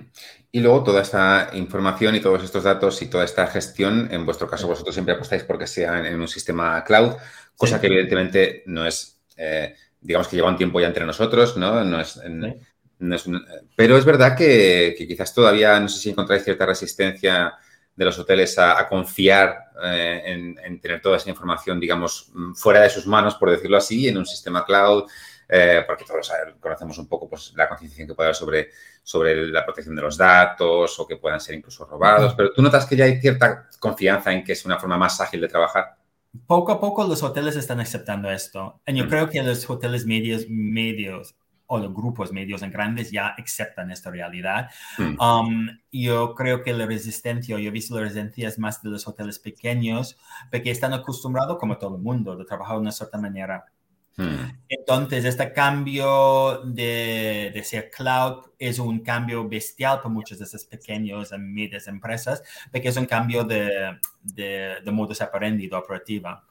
Y 0.53 0.61
luego 0.61 0.85
toda 0.85 1.03
esta 1.03 1.51
información 1.53 2.15
y 2.15 2.21
todos 2.21 2.43
estos 2.43 2.65
datos 2.65 3.03
y 3.03 3.07
toda 3.09 3.25
esta 3.25 3.47
gestión, 3.47 4.09
en 4.11 4.25
vuestro 4.25 4.49
caso 4.49 4.67
vosotros 4.67 4.95
siempre 4.95 5.15
apostáis 5.15 5.45
porque 5.45 5.67
sea 5.67 6.07
en, 6.07 6.19
un 6.19 6.29
sistema 6.29 6.83
cloud, 6.83 7.15
cosa 7.57 7.81
que 7.81 7.89
evidentemente 7.89 8.63
no 8.67 8.87
es, 8.87 9.21
eh, 9.37 9.75
digamos 10.01 10.29
que 10.29 10.37
lleva 10.37 10.49
un 10.49 10.57
tiempo 10.57 10.81
ya 10.81 10.87
entre 10.87 11.05
nosotros, 11.05 11.57
¿no? 11.59 11.85
no, 11.85 12.01
es, 12.01 12.19
pero 13.77 13.99
es 13.99 14.05
verdad 14.05 14.37
que, 14.37 14.95
quizás 14.97 15.35
todavía, 15.35 15.79
no 15.79 15.89
sé 15.89 15.99
si 15.99 16.11
encontráis 16.11 16.45
cierta 16.45 16.65
resistencia 16.65 17.55
de 17.95 18.05
los 18.05 18.19
hoteles 18.19 18.59
a, 18.59 18.89
confiar 18.89 19.59
eh, 19.85 20.55
en, 20.65 20.81
tener 20.81 21.01
toda 21.03 21.19
esa 21.19 21.29
información, 21.29 21.79
digamos, 21.79 22.31
fuera 22.55 22.81
de 22.81 22.91
sus 22.91 23.07
manos, 23.07 23.35
por 23.35 23.51
decirlo 23.51 23.77
así, 23.77 24.09
en 24.09 24.19
un 24.19 24.27
sistema 24.27 24.65
cloud, 24.65 25.05
eh, 25.49 25.85
porque 25.87 26.05
todos 26.05 26.33
conocemos 26.61 26.99
un 26.99 27.07
poco 27.07 27.29
pues, 27.29 27.53
la 27.57 27.69
concienciación 27.69 28.09
que 28.09 28.15
puede 28.15 28.29
haber 28.29 28.37
sobre, 28.37 28.71
sobre 29.03 29.47
la 29.47 29.65
protección 29.65 29.95
de 29.95 30.03
los 30.03 30.17
datos 30.17 30.99
o 30.99 31.07
que 31.07 31.17
puedan 31.17 31.41
ser 31.41 31.55
incluso 31.55 31.85
robados, 31.85 32.35
pero 32.35 32.53
tú 32.53 32.63
notas 32.63 32.87
que 32.87 32.97
ya 32.97 33.05
hay 33.05 33.21
cierta 33.21 33.69
confianza 33.79 34.33
en 34.33 34.43
que 34.43 34.53
es 34.53 34.65
una 34.65 34.79
forma 34.79 34.97
más 34.97 35.21
ágil 35.21 35.41
de 35.41 35.49
trabajar. 35.49 35.97
Poco 36.47 36.73
a 36.73 36.81
poco 36.81 37.05
los 37.05 37.23
hoteles 37.23 37.57
están 37.57 37.81
aceptando 37.81 38.31
esto. 38.31 38.81
Y 38.87 38.95
yo 38.95 39.09
creo 39.09 39.31
que 39.31 39.43
los 39.43 39.69
hoteles 39.71 40.05
medios, 40.05 40.47
medios 40.49 41.35
o 41.67 41.79
los 41.79 41.93
grupos 41.93 42.33
medios 42.33 42.63
en 42.63 42.71
grandes 42.71 43.11
ya 43.11 43.29
aceptan 43.29 43.91
esta 43.91 44.11
realidad. 44.11 44.71
Um, 44.99 45.69
yo 45.91 46.35
creo 46.35 46.63
que 46.63 46.73
la 46.73 46.87
resistencia, 46.87 47.59
yo 47.59 47.69
he 47.69 47.73
visto 47.73 47.95
la 47.95 48.03
resistencia 48.03 48.49
es 48.49 48.59
más 48.59 48.83
de 48.83 48.91
los 48.91 49.07
hoteles 49.09 49.39
pequeños, 49.39 50.17
porque 50.51 50.71
están 50.71 50.93
acostumbrados, 50.93 51.59
como 51.59 51.77
todo 51.79 51.97
el 51.97 52.03
mundo, 52.03 52.37
de 52.37 52.45
trabajar 52.45 52.77
de 52.77 52.83
una 52.83 52.93
cierta 52.93 53.19
manera. 53.19 53.65
Hmm. 54.17 54.63
Entonces, 54.69 55.25
este 55.27 55.53
cambio 55.53 56.63
de, 56.65 57.51
de, 57.53 57.65
ser 57.65 57.91
cloud 57.91 58.47
es 58.59 58.79
un 58.79 59.01
cambio 59.01 59.47
bestial 59.47 59.99
para 59.99 60.09
muchas 60.09 60.39
de 60.39 60.45
esas 60.45 60.65
pequeñas 60.65 61.33
y 61.33 61.39
medias 61.39 61.87
empresas, 61.87 62.43
porque 62.73 62.89
es 62.89 62.97
un 62.97 63.05
cambio 63.05 63.45
de, 63.45 63.99
de, 64.23 64.77
de 64.83 64.91
modus 64.91 65.21
operandi, 65.21 65.69
de 65.69 65.77
operativa. 65.77 66.45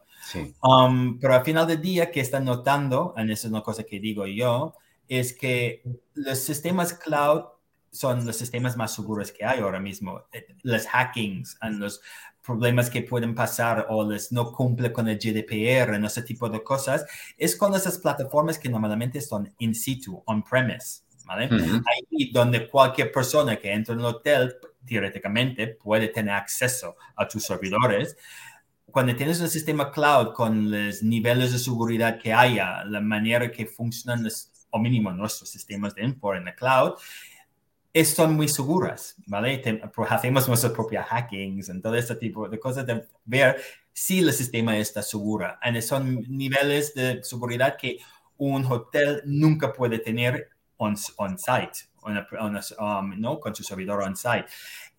Um, 0.62 1.20
pero 1.20 1.36
al 1.36 1.44
final 1.44 1.68
del 1.68 1.82
día, 1.82 2.12
que 2.12 2.20
están 2.20 2.46
notando, 2.46 3.14
y 3.18 3.32
eso 3.32 3.48
es 3.48 3.52
una 3.52 3.62
cosa 3.62 3.84
que 3.84 4.00
digo 4.00 4.26
yo, 4.28 4.76
es 5.08 5.34
que 5.34 5.84
los 6.14 6.40
sistemas 6.40 6.94
cloud 6.94 7.46
son 7.92 8.26
los 8.26 8.36
sistemas 8.36 8.76
más 8.76 8.94
seguros 8.94 9.32
que 9.32 9.46
hay 9.46 9.60
ahora 9.60 9.80
mismo. 9.80 10.24
Eh, 10.32 10.48
los 10.64 10.86
hackings 10.88 11.58
los 11.72 12.02
problemas 12.46 12.90
que 12.90 13.02
pueden 13.02 13.34
pasar 13.34 13.88
o 13.90 14.10
les 14.10 14.32
no 14.32 14.52
cumple 14.52 14.92
con 14.92 15.08
el 15.08 15.18
GDPR, 15.18 15.96
en 15.96 16.06
ese 16.06 16.22
tipo 16.22 16.48
de 16.50 16.64
cosas, 16.64 17.06
es 17.38 17.56
con 17.56 17.74
esas 17.74 17.98
plataformas 17.98 18.60
que 18.60 18.70
normalmente 18.70 19.20
son 19.22 19.54
in 19.60 19.74
situ, 19.74 20.22
on-premise, 20.25 21.02
¿vale? 21.25 21.50
Ahí 21.52 22.32
donde 22.32 22.68
cualquier 22.68 23.12
persona 23.12 23.58
que 23.58 23.74
entra 23.74 23.94
en 23.94 24.00
el 24.00 24.06
hotel, 24.06 24.56
teóricamente, 24.86 25.68
puede 25.68 26.10
tener 26.10 26.36
acceso 26.36 26.96
a 27.16 27.28
tus 27.28 27.44
servidores. 27.44 28.16
Cuando 28.92 29.16
tienes 29.16 29.42
un 29.42 29.50
sistema 29.50 29.92
cloud 29.92 30.34
con 30.34 30.70
los 30.70 31.02
niveles 31.02 31.52
de 31.52 31.60
seguridad 31.60 32.20
que 32.20 32.32
haya, 32.32 32.86
la 32.86 33.02
manera 33.02 33.52
que 33.52 33.66
funcionan 33.66 34.24
los, 34.24 34.52
o 34.70 34.80
mínimo 34.80 35.12
nuestros 35.12 35.50
sistemas 35.50 35.96
de 35.96 36.04
info 36.04 36.36
en 36.36 36.48
el 36.48 36.56
cloud, 36.56 36.94
son 38.04 38.36
muy 38.36 38.50
seguras, 38.50 39.16
¿vale? 39.25 39.62
Pues, 39.94 40.12
hacemos 40.12 40.48
nuestras 40.48 40.74
propias 40.74 41.08
hackings 41.08 41.70
y 41.70 41.82
todo 41.82 41.96
este 41.96 42.16
tipo 42.16 42.50
de 42.50 42.60
cosas 42.60 42.86
de 42.86 43.08
ver 43.24 43.62
si 43.94 44.20
el 44.20 44.34
sistema 44.34 44.78
está 44.78 45.02
seguro. 45.02 45.48
Y 45.64 45.82
son 45.82 46.22
niveles 46.28 46.94
de 46.94 47.24
seguridad 47.24 47.78
que 47.78 48.00
un 48.38 48.66
hotel 48.66 49.22
nunca 49.25 49.72
puede 49.72 50.00
tener 50.00 50.50
on-site, 50.78 51.88
um, 52.04 53.20
¿no? 53.20 53.40
con 53.40 53.56
su 53.56 53.64
servidor 53.64 54.02
on-site. 54.02 54.46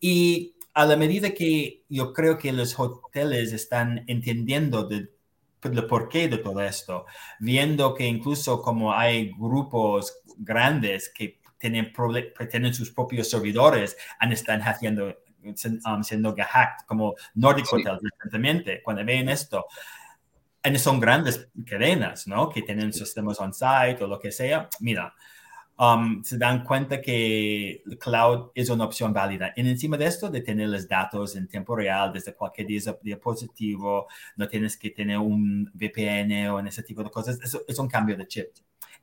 Y 0.01 0.55
a 0.73 0.87
la 0.87 0.97
medida 0.97 1.31
que 1.31 1.85
yo 1.89 2.15
creo 2.15 2.39
que 2.39 2.53
los 2.53 2.79
hoteles 2.79 3.53
están 3.53 4.05
entendiendo 4.07 4.85
de, 4.85 5.11
el 5.63 5.87
porqué 5.87 6.29
de 6.29 6.39
todo 6.39 6.63
esto, 6.63 7.05
viendo 7.41 7.95
que 7.95 8.07
incluso 8.07 8.63
como 8.63 8.93
hay 8.93 9.33
grupos 9.37 10.19
grandes 10.39 11.11
que 11.11 11.41
tienen, 11.59 11.93
tienen 12.51 12.75
sus 12.75 12.91
propios 12.91 13.31
servidores 13.31 13.97
y 14.21 14.33
están 14.33 14.61
haciendo, 14.63 15.17
um, 15.43 16.03
siendo 16.03 16.35
hacked, 16.35 16.87
como 16.87 17.15
Nordic 17.35 17.67
Hotels 17.73 18.01
recientemente, 18.03 18.83
cuando 18.83 19.05
ven 19.05 19.29
esto. 19.29 19.67
Son 20.79 20.99
grandes 20.99 21.49
cadenas, 21.65 22.27
¿no? 22.27 22.49
Que 22.49 22.63
tienen 22.63 22.93
sistemas 22.93 23.39
on-site 23.39 24.03
o 24.03 24.09
lo 24.09 24.19
que 24.19 24.33
sea. 24.33 24.69
Mira, 24.81 25.15
um, 25.79 26.23
se 26.25 26.39
dan 26.39 26.65
cuenta 26.65 27.01
que 27.01 27.83
el 27.87 27.99
cloud 27.99 28.51
es 28.55 28.69
una 28.69 28.85
opción 28.85 29.13
válida. 29.13 29.53
Y 29.57 29.69
encima 29.69 29.97
de 29.97 30.07
esto, 30.07 30.29
de 30.29 30.41
tener 30.41 30.69
los 30.69 30.89
datos 30.89 31.37
en 31.37 31.47
tiempo 31.47 31.77
real 31.77 32.13
desde 32.13 32.35
cualquier 32.35 32.67
dispositivo, 32.67 34.09
no 34.37 34.49
tienes 34.49 34.77
que 34.77 34.91
tener 34.91 35.19
un 35.19 35.71
VPN 35.73 36.49
o 36.51 36.59
en 36.59 36.67
ese 36.67 36.83
tipo 36.83 37.05
de 37.05 37.11
cosas, 37.11 37.39
eso 37.43 37.63
es 37.67 37.79
un 37.79 37.89
cambio 37.89 38.17
de 38.17 38.27
chip. 38.27 38.47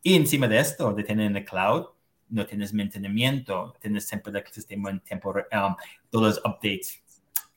Y 0.01 0.15
encima 0.15 0.47
de 0.47 0.59
esto, 0.59 0.93
de 0.93 1.03
tener 1.03 1.27
en 1.27 1.37
el 1.37 1.45
cloud, 1.45 1.85
no 2.33 2.45
tienes 2.45 2.73
mantenimiento, 2.73 3.75
tienes 3.79 4.07
siempre 4.07 4.33
el 4.35 4.47
sistema 4.51 4.89
en 4.89 4.99
tiempo, 5.01 5.29
um, 5.31 5.75
todos 6.09 6.35
los 6.35 6.37
updates 6.39 7.01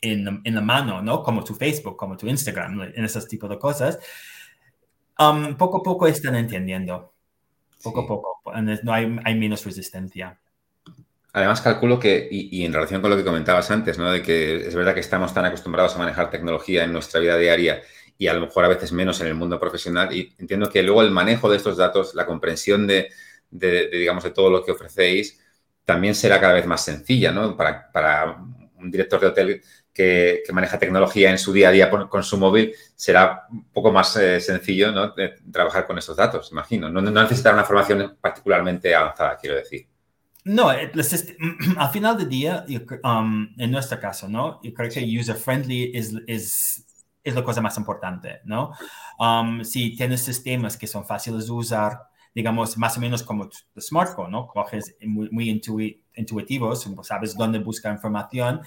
en, 0.00 0.42
en, 0.44 0.54
la 0.54 0.60
mano, 0.60 1.02
¿no? 1.02 1.22
Como 1.22 1.42
tu 1.42 1.54
Facebook, 1.54 1.96
como 1.96 2.16
tu 2.16 2.26
Instagram, 2.26 2.82
en 2.94 3.04
esos 3.04 3.26
tipos 3.26 3.48
de 3.48 3.58
cosas. 3.58 3.98
Um, 5.18 5.56
poco 5.56 5.78
a 5.78 5.82
poco 5.82 6.06
están 6.06 6.36
entendiendo. 6.36 7.14
Poco 7.82 8.00
a 8.02 8.06
poco. 8.06 8.52
No 8.82 8.92
hay, 8.92 9.16
hay, 9.24 9.34
menos 9.34 9.64
resistencia. 9.64 10.38
Además, 11.32 11.62
calculo 11.62 11.98
que, 11.98 12.28
y, 12.30 12.60
y, 12.60 12.64
en 12.66 12.72
relación 12.72 13.00
con 13.00 13.10
lo 13.10 13.16
que 13.16 13.24
comentabas 13.24 13.70
antes, 13.70 13.98
¿no? 13.98 14.10
De 14.12 14.22
que 14.22 14.56
es 14.66 14.74
verdad 14.74 14.94
que 14.94 15.00
estamos 15.00 15.32
tan 15.32 15.46
acostumbrados 15.46 15.94
a 15.94 15.98
manejar 15.98 16.30
tecnología 16.30 16.84
en 16.84 16.92
nuestra 16.92 17.20
vida 17.20 17.38
diaria 17.38 17.82
y 18.18 18.26
a 18.28 18.34
lo 18.34 18.42
mejor 18.42 18.64
a 18.64 18.68
veces 18.68 18.92
menos 18.92 19.20
en 19.20 19.28
el 19.28 19.34
mundo 19.34 19.58
profesional. 19.58 20.14
Y 20.14 20.34
entiendo 20.38 20.68
que 20.68 20.82
luego 20.82 21.02
el 21.02 21.10
manejo 21.10 21.50
de 21.50 21.56
estos 21.56 21.78
datos, 21.78 22.14
la 22.14 22.26
comprensión 22.26 22.86
de, 22.86 23.10
de, 23.58 23.88
digamos, 23.88 24.24
de 24.24 24.30
todo 24.30 24.50
lo 24.50 24.64
que 24.64 24.72
ofrecéis, 24.72 25.40
también 25.84 26.14
será 26.14 26.40
cada 26.40 26.54
vez 26.54 26.66
más 26.66 26.84
sencilla, 26.84 27.32
¿no? 27.32 27.56
Para, 27.56 27.90
para 27.92 28.36
un 28.78 28.90
director 28.90 29.20
de 29.20 29.26
hotel 29.26 29.62
que, 29.96 30.42
maneja 30.52 30.78
tecnología 30.78 31.30
en 31.30 31.38
su 31.38 31.52
día 31.52 31.68
a 31.68 31.72
día 31.72 31.90
con, 31.90 32.22
su 32.22 32.36
móvil, 32.36 32.74
será 32.94 33.46
un 33.50 33.64
poco 33.72 33.90
más 33.90 34.14
eh, 34.16 34.40
sencillo 34.40 34.92
¿no? 34.92 35.14
trabajar 35.50 35.86
con 35.86 35.96
esos 35.96 36.16
datos, 36.16 36.50
imagino. 36.52 36.90
No, 36.90 37.00
no 37.00 37.22
necesitará 37.22 37.54
una 37.54 37.64
formación 37.64 38.16
particularmente 38.20 38.94
avanzada, 38.94 39.38
quiero 39.38 39.56
decir. 39.56 39.86
No, 40.44 40.70
eh, 40.70 40.92
al 41.76 41.90
final 41.90 42.18
del 42.18 42.28
día, 42.28 42.64
um, 43.02 43.48
en 43.58 43.70
nuestro 43.70 43.98
caso, 43.98 44.28
¿no? 44.28 44.60
Yo 44.62 44.72
creo 44.74 44.90
que 44.90 45.00
user-friendly 45.00 45.92
es, 45.94 46.14
es, 46.26 46.86
es, 47.24 47.34
la 47.34 47.42
cosa 47.42 47.60
más 47.60 47.76
importante, 47.78 48.40
¿no? 48.44 48.72
Um, 49.18 49.64
si 49.64 49.96
tienes 49.96 50.22
sistemas 50.22 50.76
que 50.76 50.86
son 50.86 51.04
fáciles 51.04 51.46
de 51.46 51.52
usar, 51.52 52.02
digamos, 52.36 52.76
más 52.76 52.98
o 52.98 53.00
menos 53.00 53.22
como 53.22 53.48
tu 53.48 53.80
smartphone, 53.80 54.30
¿no? 54.30 54.46
Coges 54.46 54.94
muy, 55.00 55.30
muy 55.30 55.48
intuitivos, 55.48 56.86
sabes 57.00 57.34
dónde 57.34 57.60
buscar 57.60 57.94
información. 57.94 58.60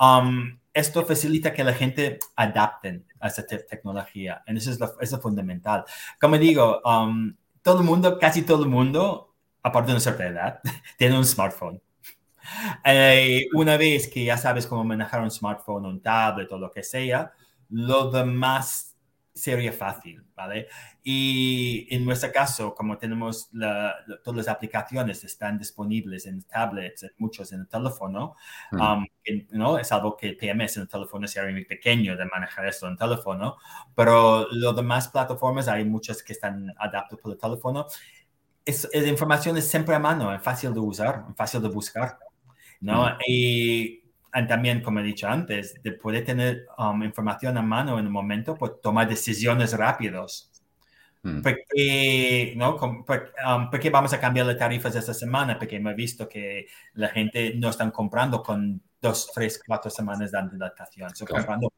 Um, 0.00 0.58
esto 0.72 1.04
facilita 1.04 1.52
que 1.52 1.62
la 1.62 1.74
gente 1.74 2.18
adapten 2.34 3.04
a 3.20 3.28
esa 3.28 3.46
tecnología. 3.46 4.42
Y 4.46 4.56
eso 4.56 4.70
es, 4.70 4.80
lo, 4.80 4.98
eso 5.02 5.16
es 5.16 5.22
fundamental. 5.22 5.84
Como 6.18 6.38
digo, 6.38 6.80
um, 6.82 7.36
todo 7.60 7.80
el 7.80 7.84
mundo, 7.84 8.18
casi 8.18 8.40
todo 8.40 8.62
el 8.62 8.70
mundo, 8.70 9.34
aparte 9.62 9.88
de 9.88 9.92
nuestra 9.92 10.26
edad, 10.26 10.60
tiene 10.96 11.18
un 11.18 11.26
smartphone. 11.26 11.78
Eh, 12.86 13.48
una 13.52 13.76
vez 13.76 14.08
que 14.08 14.24
ya 14.24 14.38
sabes 14.38 14.66
cómo 14.66 14.82
manejar 14.82 15.20
un 15.20 15.30
smartphone, 15.30 15.84
un 15.84 16.00
tablet 16.00 16.50
o 16.52 16.58
lo 16.58 16.70
que 16.70 16.82
sea, 16.82 17.30
lo 17.68 18.10
demás 18.10 18.89
sería 19.40 19.72
fácil, 19.72 20.22
¿vale? 20.36 20.68
Y 21.02 21.86
en 21.90 22.04
nuestro 22.04 22.30
caso, 22.30 22.74
como 22.74 22.98
tenemos 22.98 23.50
todas 23.50 24.36
las 24.36 24.48
aplicaciones 24.48 25.24
están 25.24 25.58
disponibles 25.58 26.26
en 26.26 26.42
tablets, 26.42 27.04
en 27.04 27.10
muchos 27.18 27.52
en 27.52 27.60
el 27.60 27.68
teléfono, 27.68 28.36
mm. 28.72 28.80
um, 28.80 29.06
¿no? 29.52 29.78
Es 29.78 29.90
algo 29.92 30.16
que 30.16 30.34
PMS 30.34 30.76
en 30.76 30.82
el 30.82 30.88
teléfono 30.88 31.26
sería 31.26 31.50
muy 31.50 31.64
pequeño 31.64 32.16
de 32.16 32.26
manejar 32.26 32.66
esto 32.66 32.86
en 32.86 32.92
el 32.92 32.98
teléfono, 32.98 33.56
pero 33.94 34.46
las 34.50 34.76
demás 34.76 35.08
plataformas 35.08 35.68
hay 35.68 35.84
muchas 35.84 36.22
que 36.22 36.32
están 36.32 36.74
adaptadas 36.78 37.20
por 37.22 37.32
el 37.32 37.38
teléfono. 37.38 37.86
Es, 38.64 38.88
la 38.92 39.08
información 39.08 39.56
es 39.56 39.68
siempre 39.68 39.94
a 39.94 39.98
mano, 39.98 40.34
es 40.34 40.42
fácil 40.42 40.74
de 40.74 40.80
usar, 40.80 41.24
fácil 41.34 41.62
de 41.62 41.68
buscar, 41.68 42.18
¿no? 42.80 43.06
Mm. 43.06 43.18
Y 43.26 43.99
también, 44.48 44.82
como 44.82 45.00
he 45.00 45.02
dicho 45.02 45.28
antes, 45.28 45.80
de 45.82 45.92
poder 45.92 46.24
tener 46.24 46.66
um, 46.78 47.02
información 47.02 47.56
a 47.56 47.62
mano 47.62 47.98
en 47.98 48.06
el 48.06 48.10
momento, 48.10 48.54
pues 48.56 48.72
tomar 48.82 49.08
decisiones 49.08 49.76
rápidos. 49.76 50.50
Hmm. 51.22 51.42
Porque, 51.42 52.54
¿no? 52.56 52.76
Um, 52.76 53.04
porque, 53.04 53.90
vamos 53.90 54.12
a 54.12 54.20
cambiar 54.20 54.46
las 54.46 54.56
tarifas 54.56 54.94
esta 54.96 55.12
semana? 55.12 55.58
Porque 55.58 55.78
me 55.80 55.90
he 55.90 55.94
visto 55.94 56.28
que 56.28 56.66
la 56.94 57.08
gente 57.08 57.54
no 57.56 57.68
están 57.68 57.90
comprando 57.90 58.42
con 58.42 58.80
dos, 59.00 59.30
tres, 59.34 59.60
cuatro 59.66 59.90
semanas 59.90 60.32
de 60.32 60.38
antelación. 60.38 61.10
Están 61.12 61.28
comprando 61.28 61.72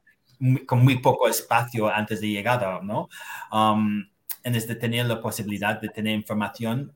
con 0.66 0.82
muy 0.82 0.98
poco 0.98 1.28
espacio 1.28 1.88
antes 1.88 2.20
de 2.20 2.28
llegada, 2.28 2.80
¿no? 2.82 3.08
Um, 3.52 4.04
en 4.44 4.52
de 4.52 4.74
tener 4.74 5.06
la 5.06 5.20
posibilidad 5.20 5.80
de 5.80 5.88
tener 5.88 6.14
información 6.14 6.94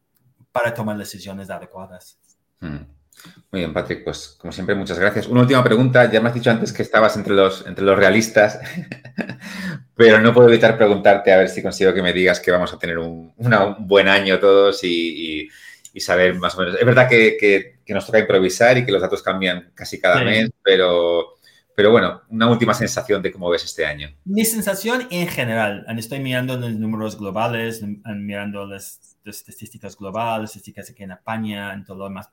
para 0.50 0.74
tomar 0.74 0.96
decisiones 0.96 1.48
adecuadas. 1.50 2.18
Muy 3.56 3.62
bien, 3.62 3.72
Patrick, 3.72 4.04
pues 4.04 4.36
como 4.38 4.52
siempre, 4.52 4.74
muchas 4.74 4.98
gracias. 4.98 5.28
Una 5.28 5.40
última 5.40 5.64
pregunta, 5.64 6.12
ya 6.12 6.20
me 6.20 6.28
has 6.28 6.34
dicho 6.34 6.50
antes 6.50 6.74
que 6.74 6.82
estabas 6.82 7.16
entre 7.16 7.32
los, 7.32 7.66
entre 7.66 7.86
los 7.86 7.96
realistas, 7.96 8.60
pero 9.96 10.20
no 10.20 10.34
puedo 10.34 10.50
evitar 10.50 10.76
preguntarte 10.76 11.32
a 11.32 11.38
ver 11.38 11.48
si 11.48 11.62
consigo 11.62 11.94
que 11.94 12.02
me 12.02 12.12
digas 12.12 12.38
que 12.38 12.50
vamos 12.50 12.74
a 12.74 12.78
tener 12.78 12.98
un, 12.98 13.32
buen 13.78 14.08
año 14.08 14.38
todos 14.38 14.84
y, 14.84 15.48
saber 15.96 16.34
más 16.34 16.54
o 16.54 16.58
menos. 16.58 16.74
Es 16.78 16.84
verdad 16.84 17.08
que, 17.08 17.78
nos 17.88 18.04
toca 18.04 18.18
improvisar 18.18 18.76
y 18.76 18.84
que 18.84 18.92
los 18.92 19.00
datos 19.00 19.22
cambian 19.22 19.70
casi 19.74 19.98
cada 19.98 20.22
mes, 20.22 20.50
pero, 20.62 21.38
pero 21.74 21.90
bueno, 21.90 22.20
una 22.28 22.50
última 22.50 22.74
sensación 22.74 23.22
de 23.22 23.32
cómo 23.32 23.48
ves 23.48 23.64
este 23.64 23.86
año. 23.86 24.10
Mi 24.26 24.44
sensación 24.44 25.08
en 25.10 25.28
general, 25.28 25.86
estoy 25.96 26.20
mirando 26.20 26.58
los 26.58 26.72
números 26.72 27.18
globales, 27.18 27.82
mirando 28.04 28.66
las, 28.66 29.16
las 29.24 29.36
estadísticas 29.48 29.96
globales, 29.96 30.50
estadísticas 30.50 30.90
aquí 30.90 31.04
en 31.04 31.12
España, 31.12 31.72
en 31.72 31.86
todo 31.86 31.96
lo 31.96 32.04
demás 32.04 32.28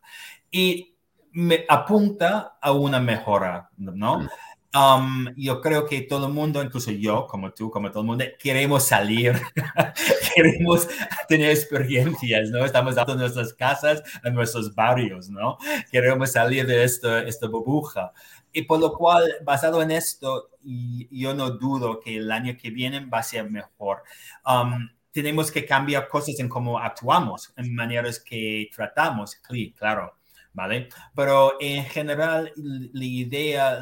y 0.53 0.92
me 1.33 1.65
apunta 1.67 2.57
a 2.61 2.71
una 2.71 2.99
mejora, 2.99 3.69
¿no? 3.77 4.19
Mm. 4.19 4.29
Um, 4.75 5.27
yo 5.35 5.61
creo 5.61 5.85
que 5.85 6.01
todo 6.01 6.25
el 6.27 6.33
mundo, 6.33 6.63
incluso 6.63 6.89
yo, 6.89 7.27
como 7.27 7.51
tú, 7.53 7.69
como 7.69 7.91
todo 7.91 8.01
el 8.01 8.07
mundo, 8.07 8.25
queremos 8.39 8.83
salir, 8.83 9.39
queremos 10.35 10.87
tener 11.27 11.51
experiencias, 11.51 12.49
¿no? 12.49 12.65
Estamos 12.65 12.95
dando 12.95 13.15
nuestras 13.15 13.53
casas, 13.53 14.01
en 14.23 14.33
nuestros 14.33 14.73
barrios, 14.73 15.29
¿no? 15.29 15.57
Queremos 15.91 16.31
salir 16.31 16.65
de 16.65 16.83
esto, 16.83 17.19
esta 17.19 17.47
burbuja. 17.47 18.13
Y 18.51 18.63
por 18.63 18.79
lo 18.79 18.93
cual, 18.93 19.31
basado 19.43 19.79
en 19.83 19.91
esto, 19.91 20.49
yo 20.63 21.35
no 21.35 21.51
dudo 21.51 21.99
que 21.99 22.17
el 22.17 22.31
año 22.31 22.55
que 22.59 22.71
viene 22.71 23.05
va 23.05 23.19
a 23.19 23.23
ser 23.23 23.49
mejor. 23.49 24.01
Um, 24.43 24.89
tenemos 25.11 25.51
que 25.51 25.65
cambiar 25.65 26.07
cosas 26.07 26.39
en 26.39 26.49
cómo 26.49 26.79
actuamos, 26.79 27.53
en 27.57 27.75
maneras 27.75 28.19
que 28.19 28.69
tratamos, 28.73 29.39
claro 29.77 30.15
¿vale? 30.53 30.89
Pero 31.15 31.57
en 31.59 31.85
general, 31.85 32.51
la 32.55 33.05
idea 33.05 33.81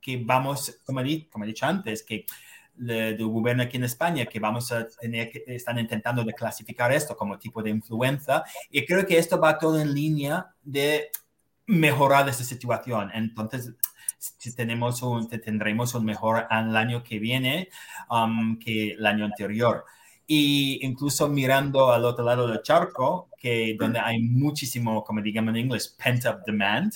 que 0.00 0.22
vamos, 0.22 0.80
como 0.84 1.00
como 1.30 1.44
he 1.44 1.48
dicho 1.48 1.66
antes, 1.66 2.02
que 2.02 2.26
el 2.78 3.24
gobierno 3.24 3.62
aquí 3.62 3.76
en 3.76 3.84
España, 3.84 4.26
que 4.26 4.40
vamos 4.40 4.72
a 4.72 4.88
tener 4.88 5.30
que, 5.30 5.44
están 5.46 5.78
intentando 5.78 6.24
de 6.24 6.34
clasificar 6.34 6.92
esto 6.92 7.16
como 7.16 7.38
tipo 7.38 7.62
de 7.62 7.70
influenza, 7.70 8.44
y 8.70 8.84
creo 8.84 9.06
que 9.06 9.18
esto 9.18 9.38
va 9.38 9.58
todo 9.58 9.80
en 9.80 9.94
línea 9.94 10.54
de 10.62 11.10
mejorar 11.66 12.28
esa 12.28 12.44
situación. 12.44 13.10
Entonces, 13.14 13.72
si 14.18 14.54
tenemos 14.54 15.02
un, 15.02 15.28
tendremos 15.28 15.94
un 15.94 16.04
mejor 16.04 16.46
año 16.50 17.02
que 17.02 17.18
viene 17.18 17.68
um, 18.10 18.58
que 18.58 18.92
el 18.92 19.06
año 19.06 19.24
anterior 19.24 19.84
y 20.26 20.78
incluso 20.86 21.28
mirando 21.28 21.92
al 21.92 22.04
otro 22.04 22.24
lado 22.24 22.46
del 22.46 22.62
charco, 22.62 23.28
que 23.38 23.76
donde 23.78 23.98
hay 23.98 24.20
muchísimo, 24.20 25.04
como 25.04 25.20
digamos 25.20 25.50
en 25.54 25.60
inglés, 25.60 25.96
pent 26.02 26.24
up 26.26 26.42
demand, 26.46 26.92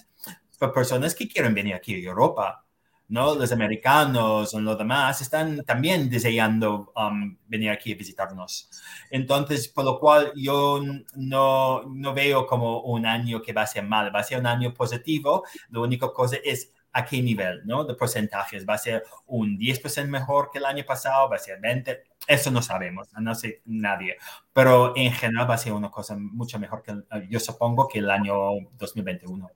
para 0.59 0.73
personas 0.73 1.15
que 1.15 1.29
quieren 1.29 1.55
venir 1.55 1.75
aquí 1.75 1.95
a 1.95 1.99
Europa, 1.99 2.65
¿no? 3.09 3.35
Los 3.35 3.53
americanos 3.53 4.53
o 4.55 4.61
los 4.61 4.77
demás 4.79 5.21
están 5.21 5.65
también 5.65 6.11
deseando 6.11 6.93
um, 6.97 7.37
venir 7.47 7.71
aquí 7.71 7.93
a 7.93 7.97
visitarnos. 7.97 8.69
Entonces, 9.11 9.69
por 9.69 9.85
lo 9.85 9.99
cual 9.99 10.33
yo 10.37 10.81
no, 11.15 11.83
no 11.85 12.15
veo 12.15 12.47
como 12.47 12.83
un 12.83 13.07
año 13.07 13.41
que 13.41 13.53
va 13.53 13.63
a 13.63 13.67
ser 13.67 13.85
mal, 13.85 14.15
va 14.15 14.21
a 14.21 14.25
ser 14.25 14.41
un 14.41 14.47
año 14.47 14.75
positivo. 14.75 15.45
La 15.71 15.81
única 15.81 16.13
cosa 16.13 16.37
es 16.45 16.73
a 16.99 17.05
qué 17.05 17.23
nivel, 17.23 17.63
¿no? 17.65 17.85
De 17.85 17.95
porcentajes. 17.95 18.67
¿Va 18.69 18.75
a 18.75 18.79
ser 18.79 19.05
un 19.27 19.59
10% 19.59 20.07
mejor 20.09 20.51
que 20.53 20.59
el 20.59 20.65
año 20.65 20.85
pasado? 20.85 21.31
¿Va 21.31 21.37
a 21.37 21.39
ser 21.39 21.61
20%? 21.61 21.99
Eso 22.27 22.51
no 22.51 22.61
sabemos, 22.61 23.09
no 23.19 23.35
sé 23.35 23.63
nadie. 23.65 24.17
Pero 24.53 24.93
en 24.95 25.13
general 25.13 25.49
va 25.49 25.55
a 25.55 25.59
ser 25.59 25.73
una 25.73 25.91
cosa 25.91 26.15
mucho 26.19 26.59
mejor 26.59 26.83
que, 26.83 26.95
yo 27.31 27.41
supongo, 27.41 27.89
que 27.89 28.01
el 28.01 28.11
año 28.11 28.35
2021. 28.77 29.51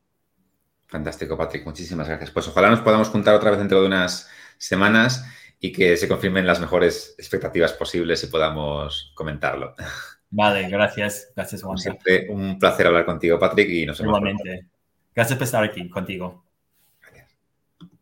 Fantástico, 0.86 1.36
Patrick. 1.36 1.66
Muchísimas 1.66 2.08
gracias. 2.08 2.30
Pues 2.30 2.48
ojalá 2.48 2.70
nos 2.70 2.80
podamos 2.80 3.08
juntar 3.08 3.34
otra 3.34 3.50
vez 3.50 3.58
dentro 3.58 3.80
de 3.80 3.86
unas 3.88 4.30
semanas 4.56 5.26
y 5.60 5.72
que 5.72 5.96
se 5.96 6.08
confirmen 6.08 6.46
las 6.46 6.60
mejores 6.60 7.14
expectativas 7.18 7.72
posibles 7.74 8.22
y 8.24 8.28
podamos 8.28 9.12
comentarlo. 9.14 9.74
Vale, 10.30 10.68
gracias. 10.70 11.30
Gracias, 11.36 11.62
Juan. 11.62 11.76
un 12.30 12.58
placer 12.58 12.86
hablar 12.86 13.04
contigo, 13.04 13.38
Patrick, 13.38 13.68
y 13.68 13.84
nos 13.84 13.98
vemos. 13.98 14.18
Igualmente. 14.18 14.66
Gracias 15.14 15.36
por 15.36 15.44
estar 15.44 15.62
aquí 15.62 15.90
contigo. 15.90 16.42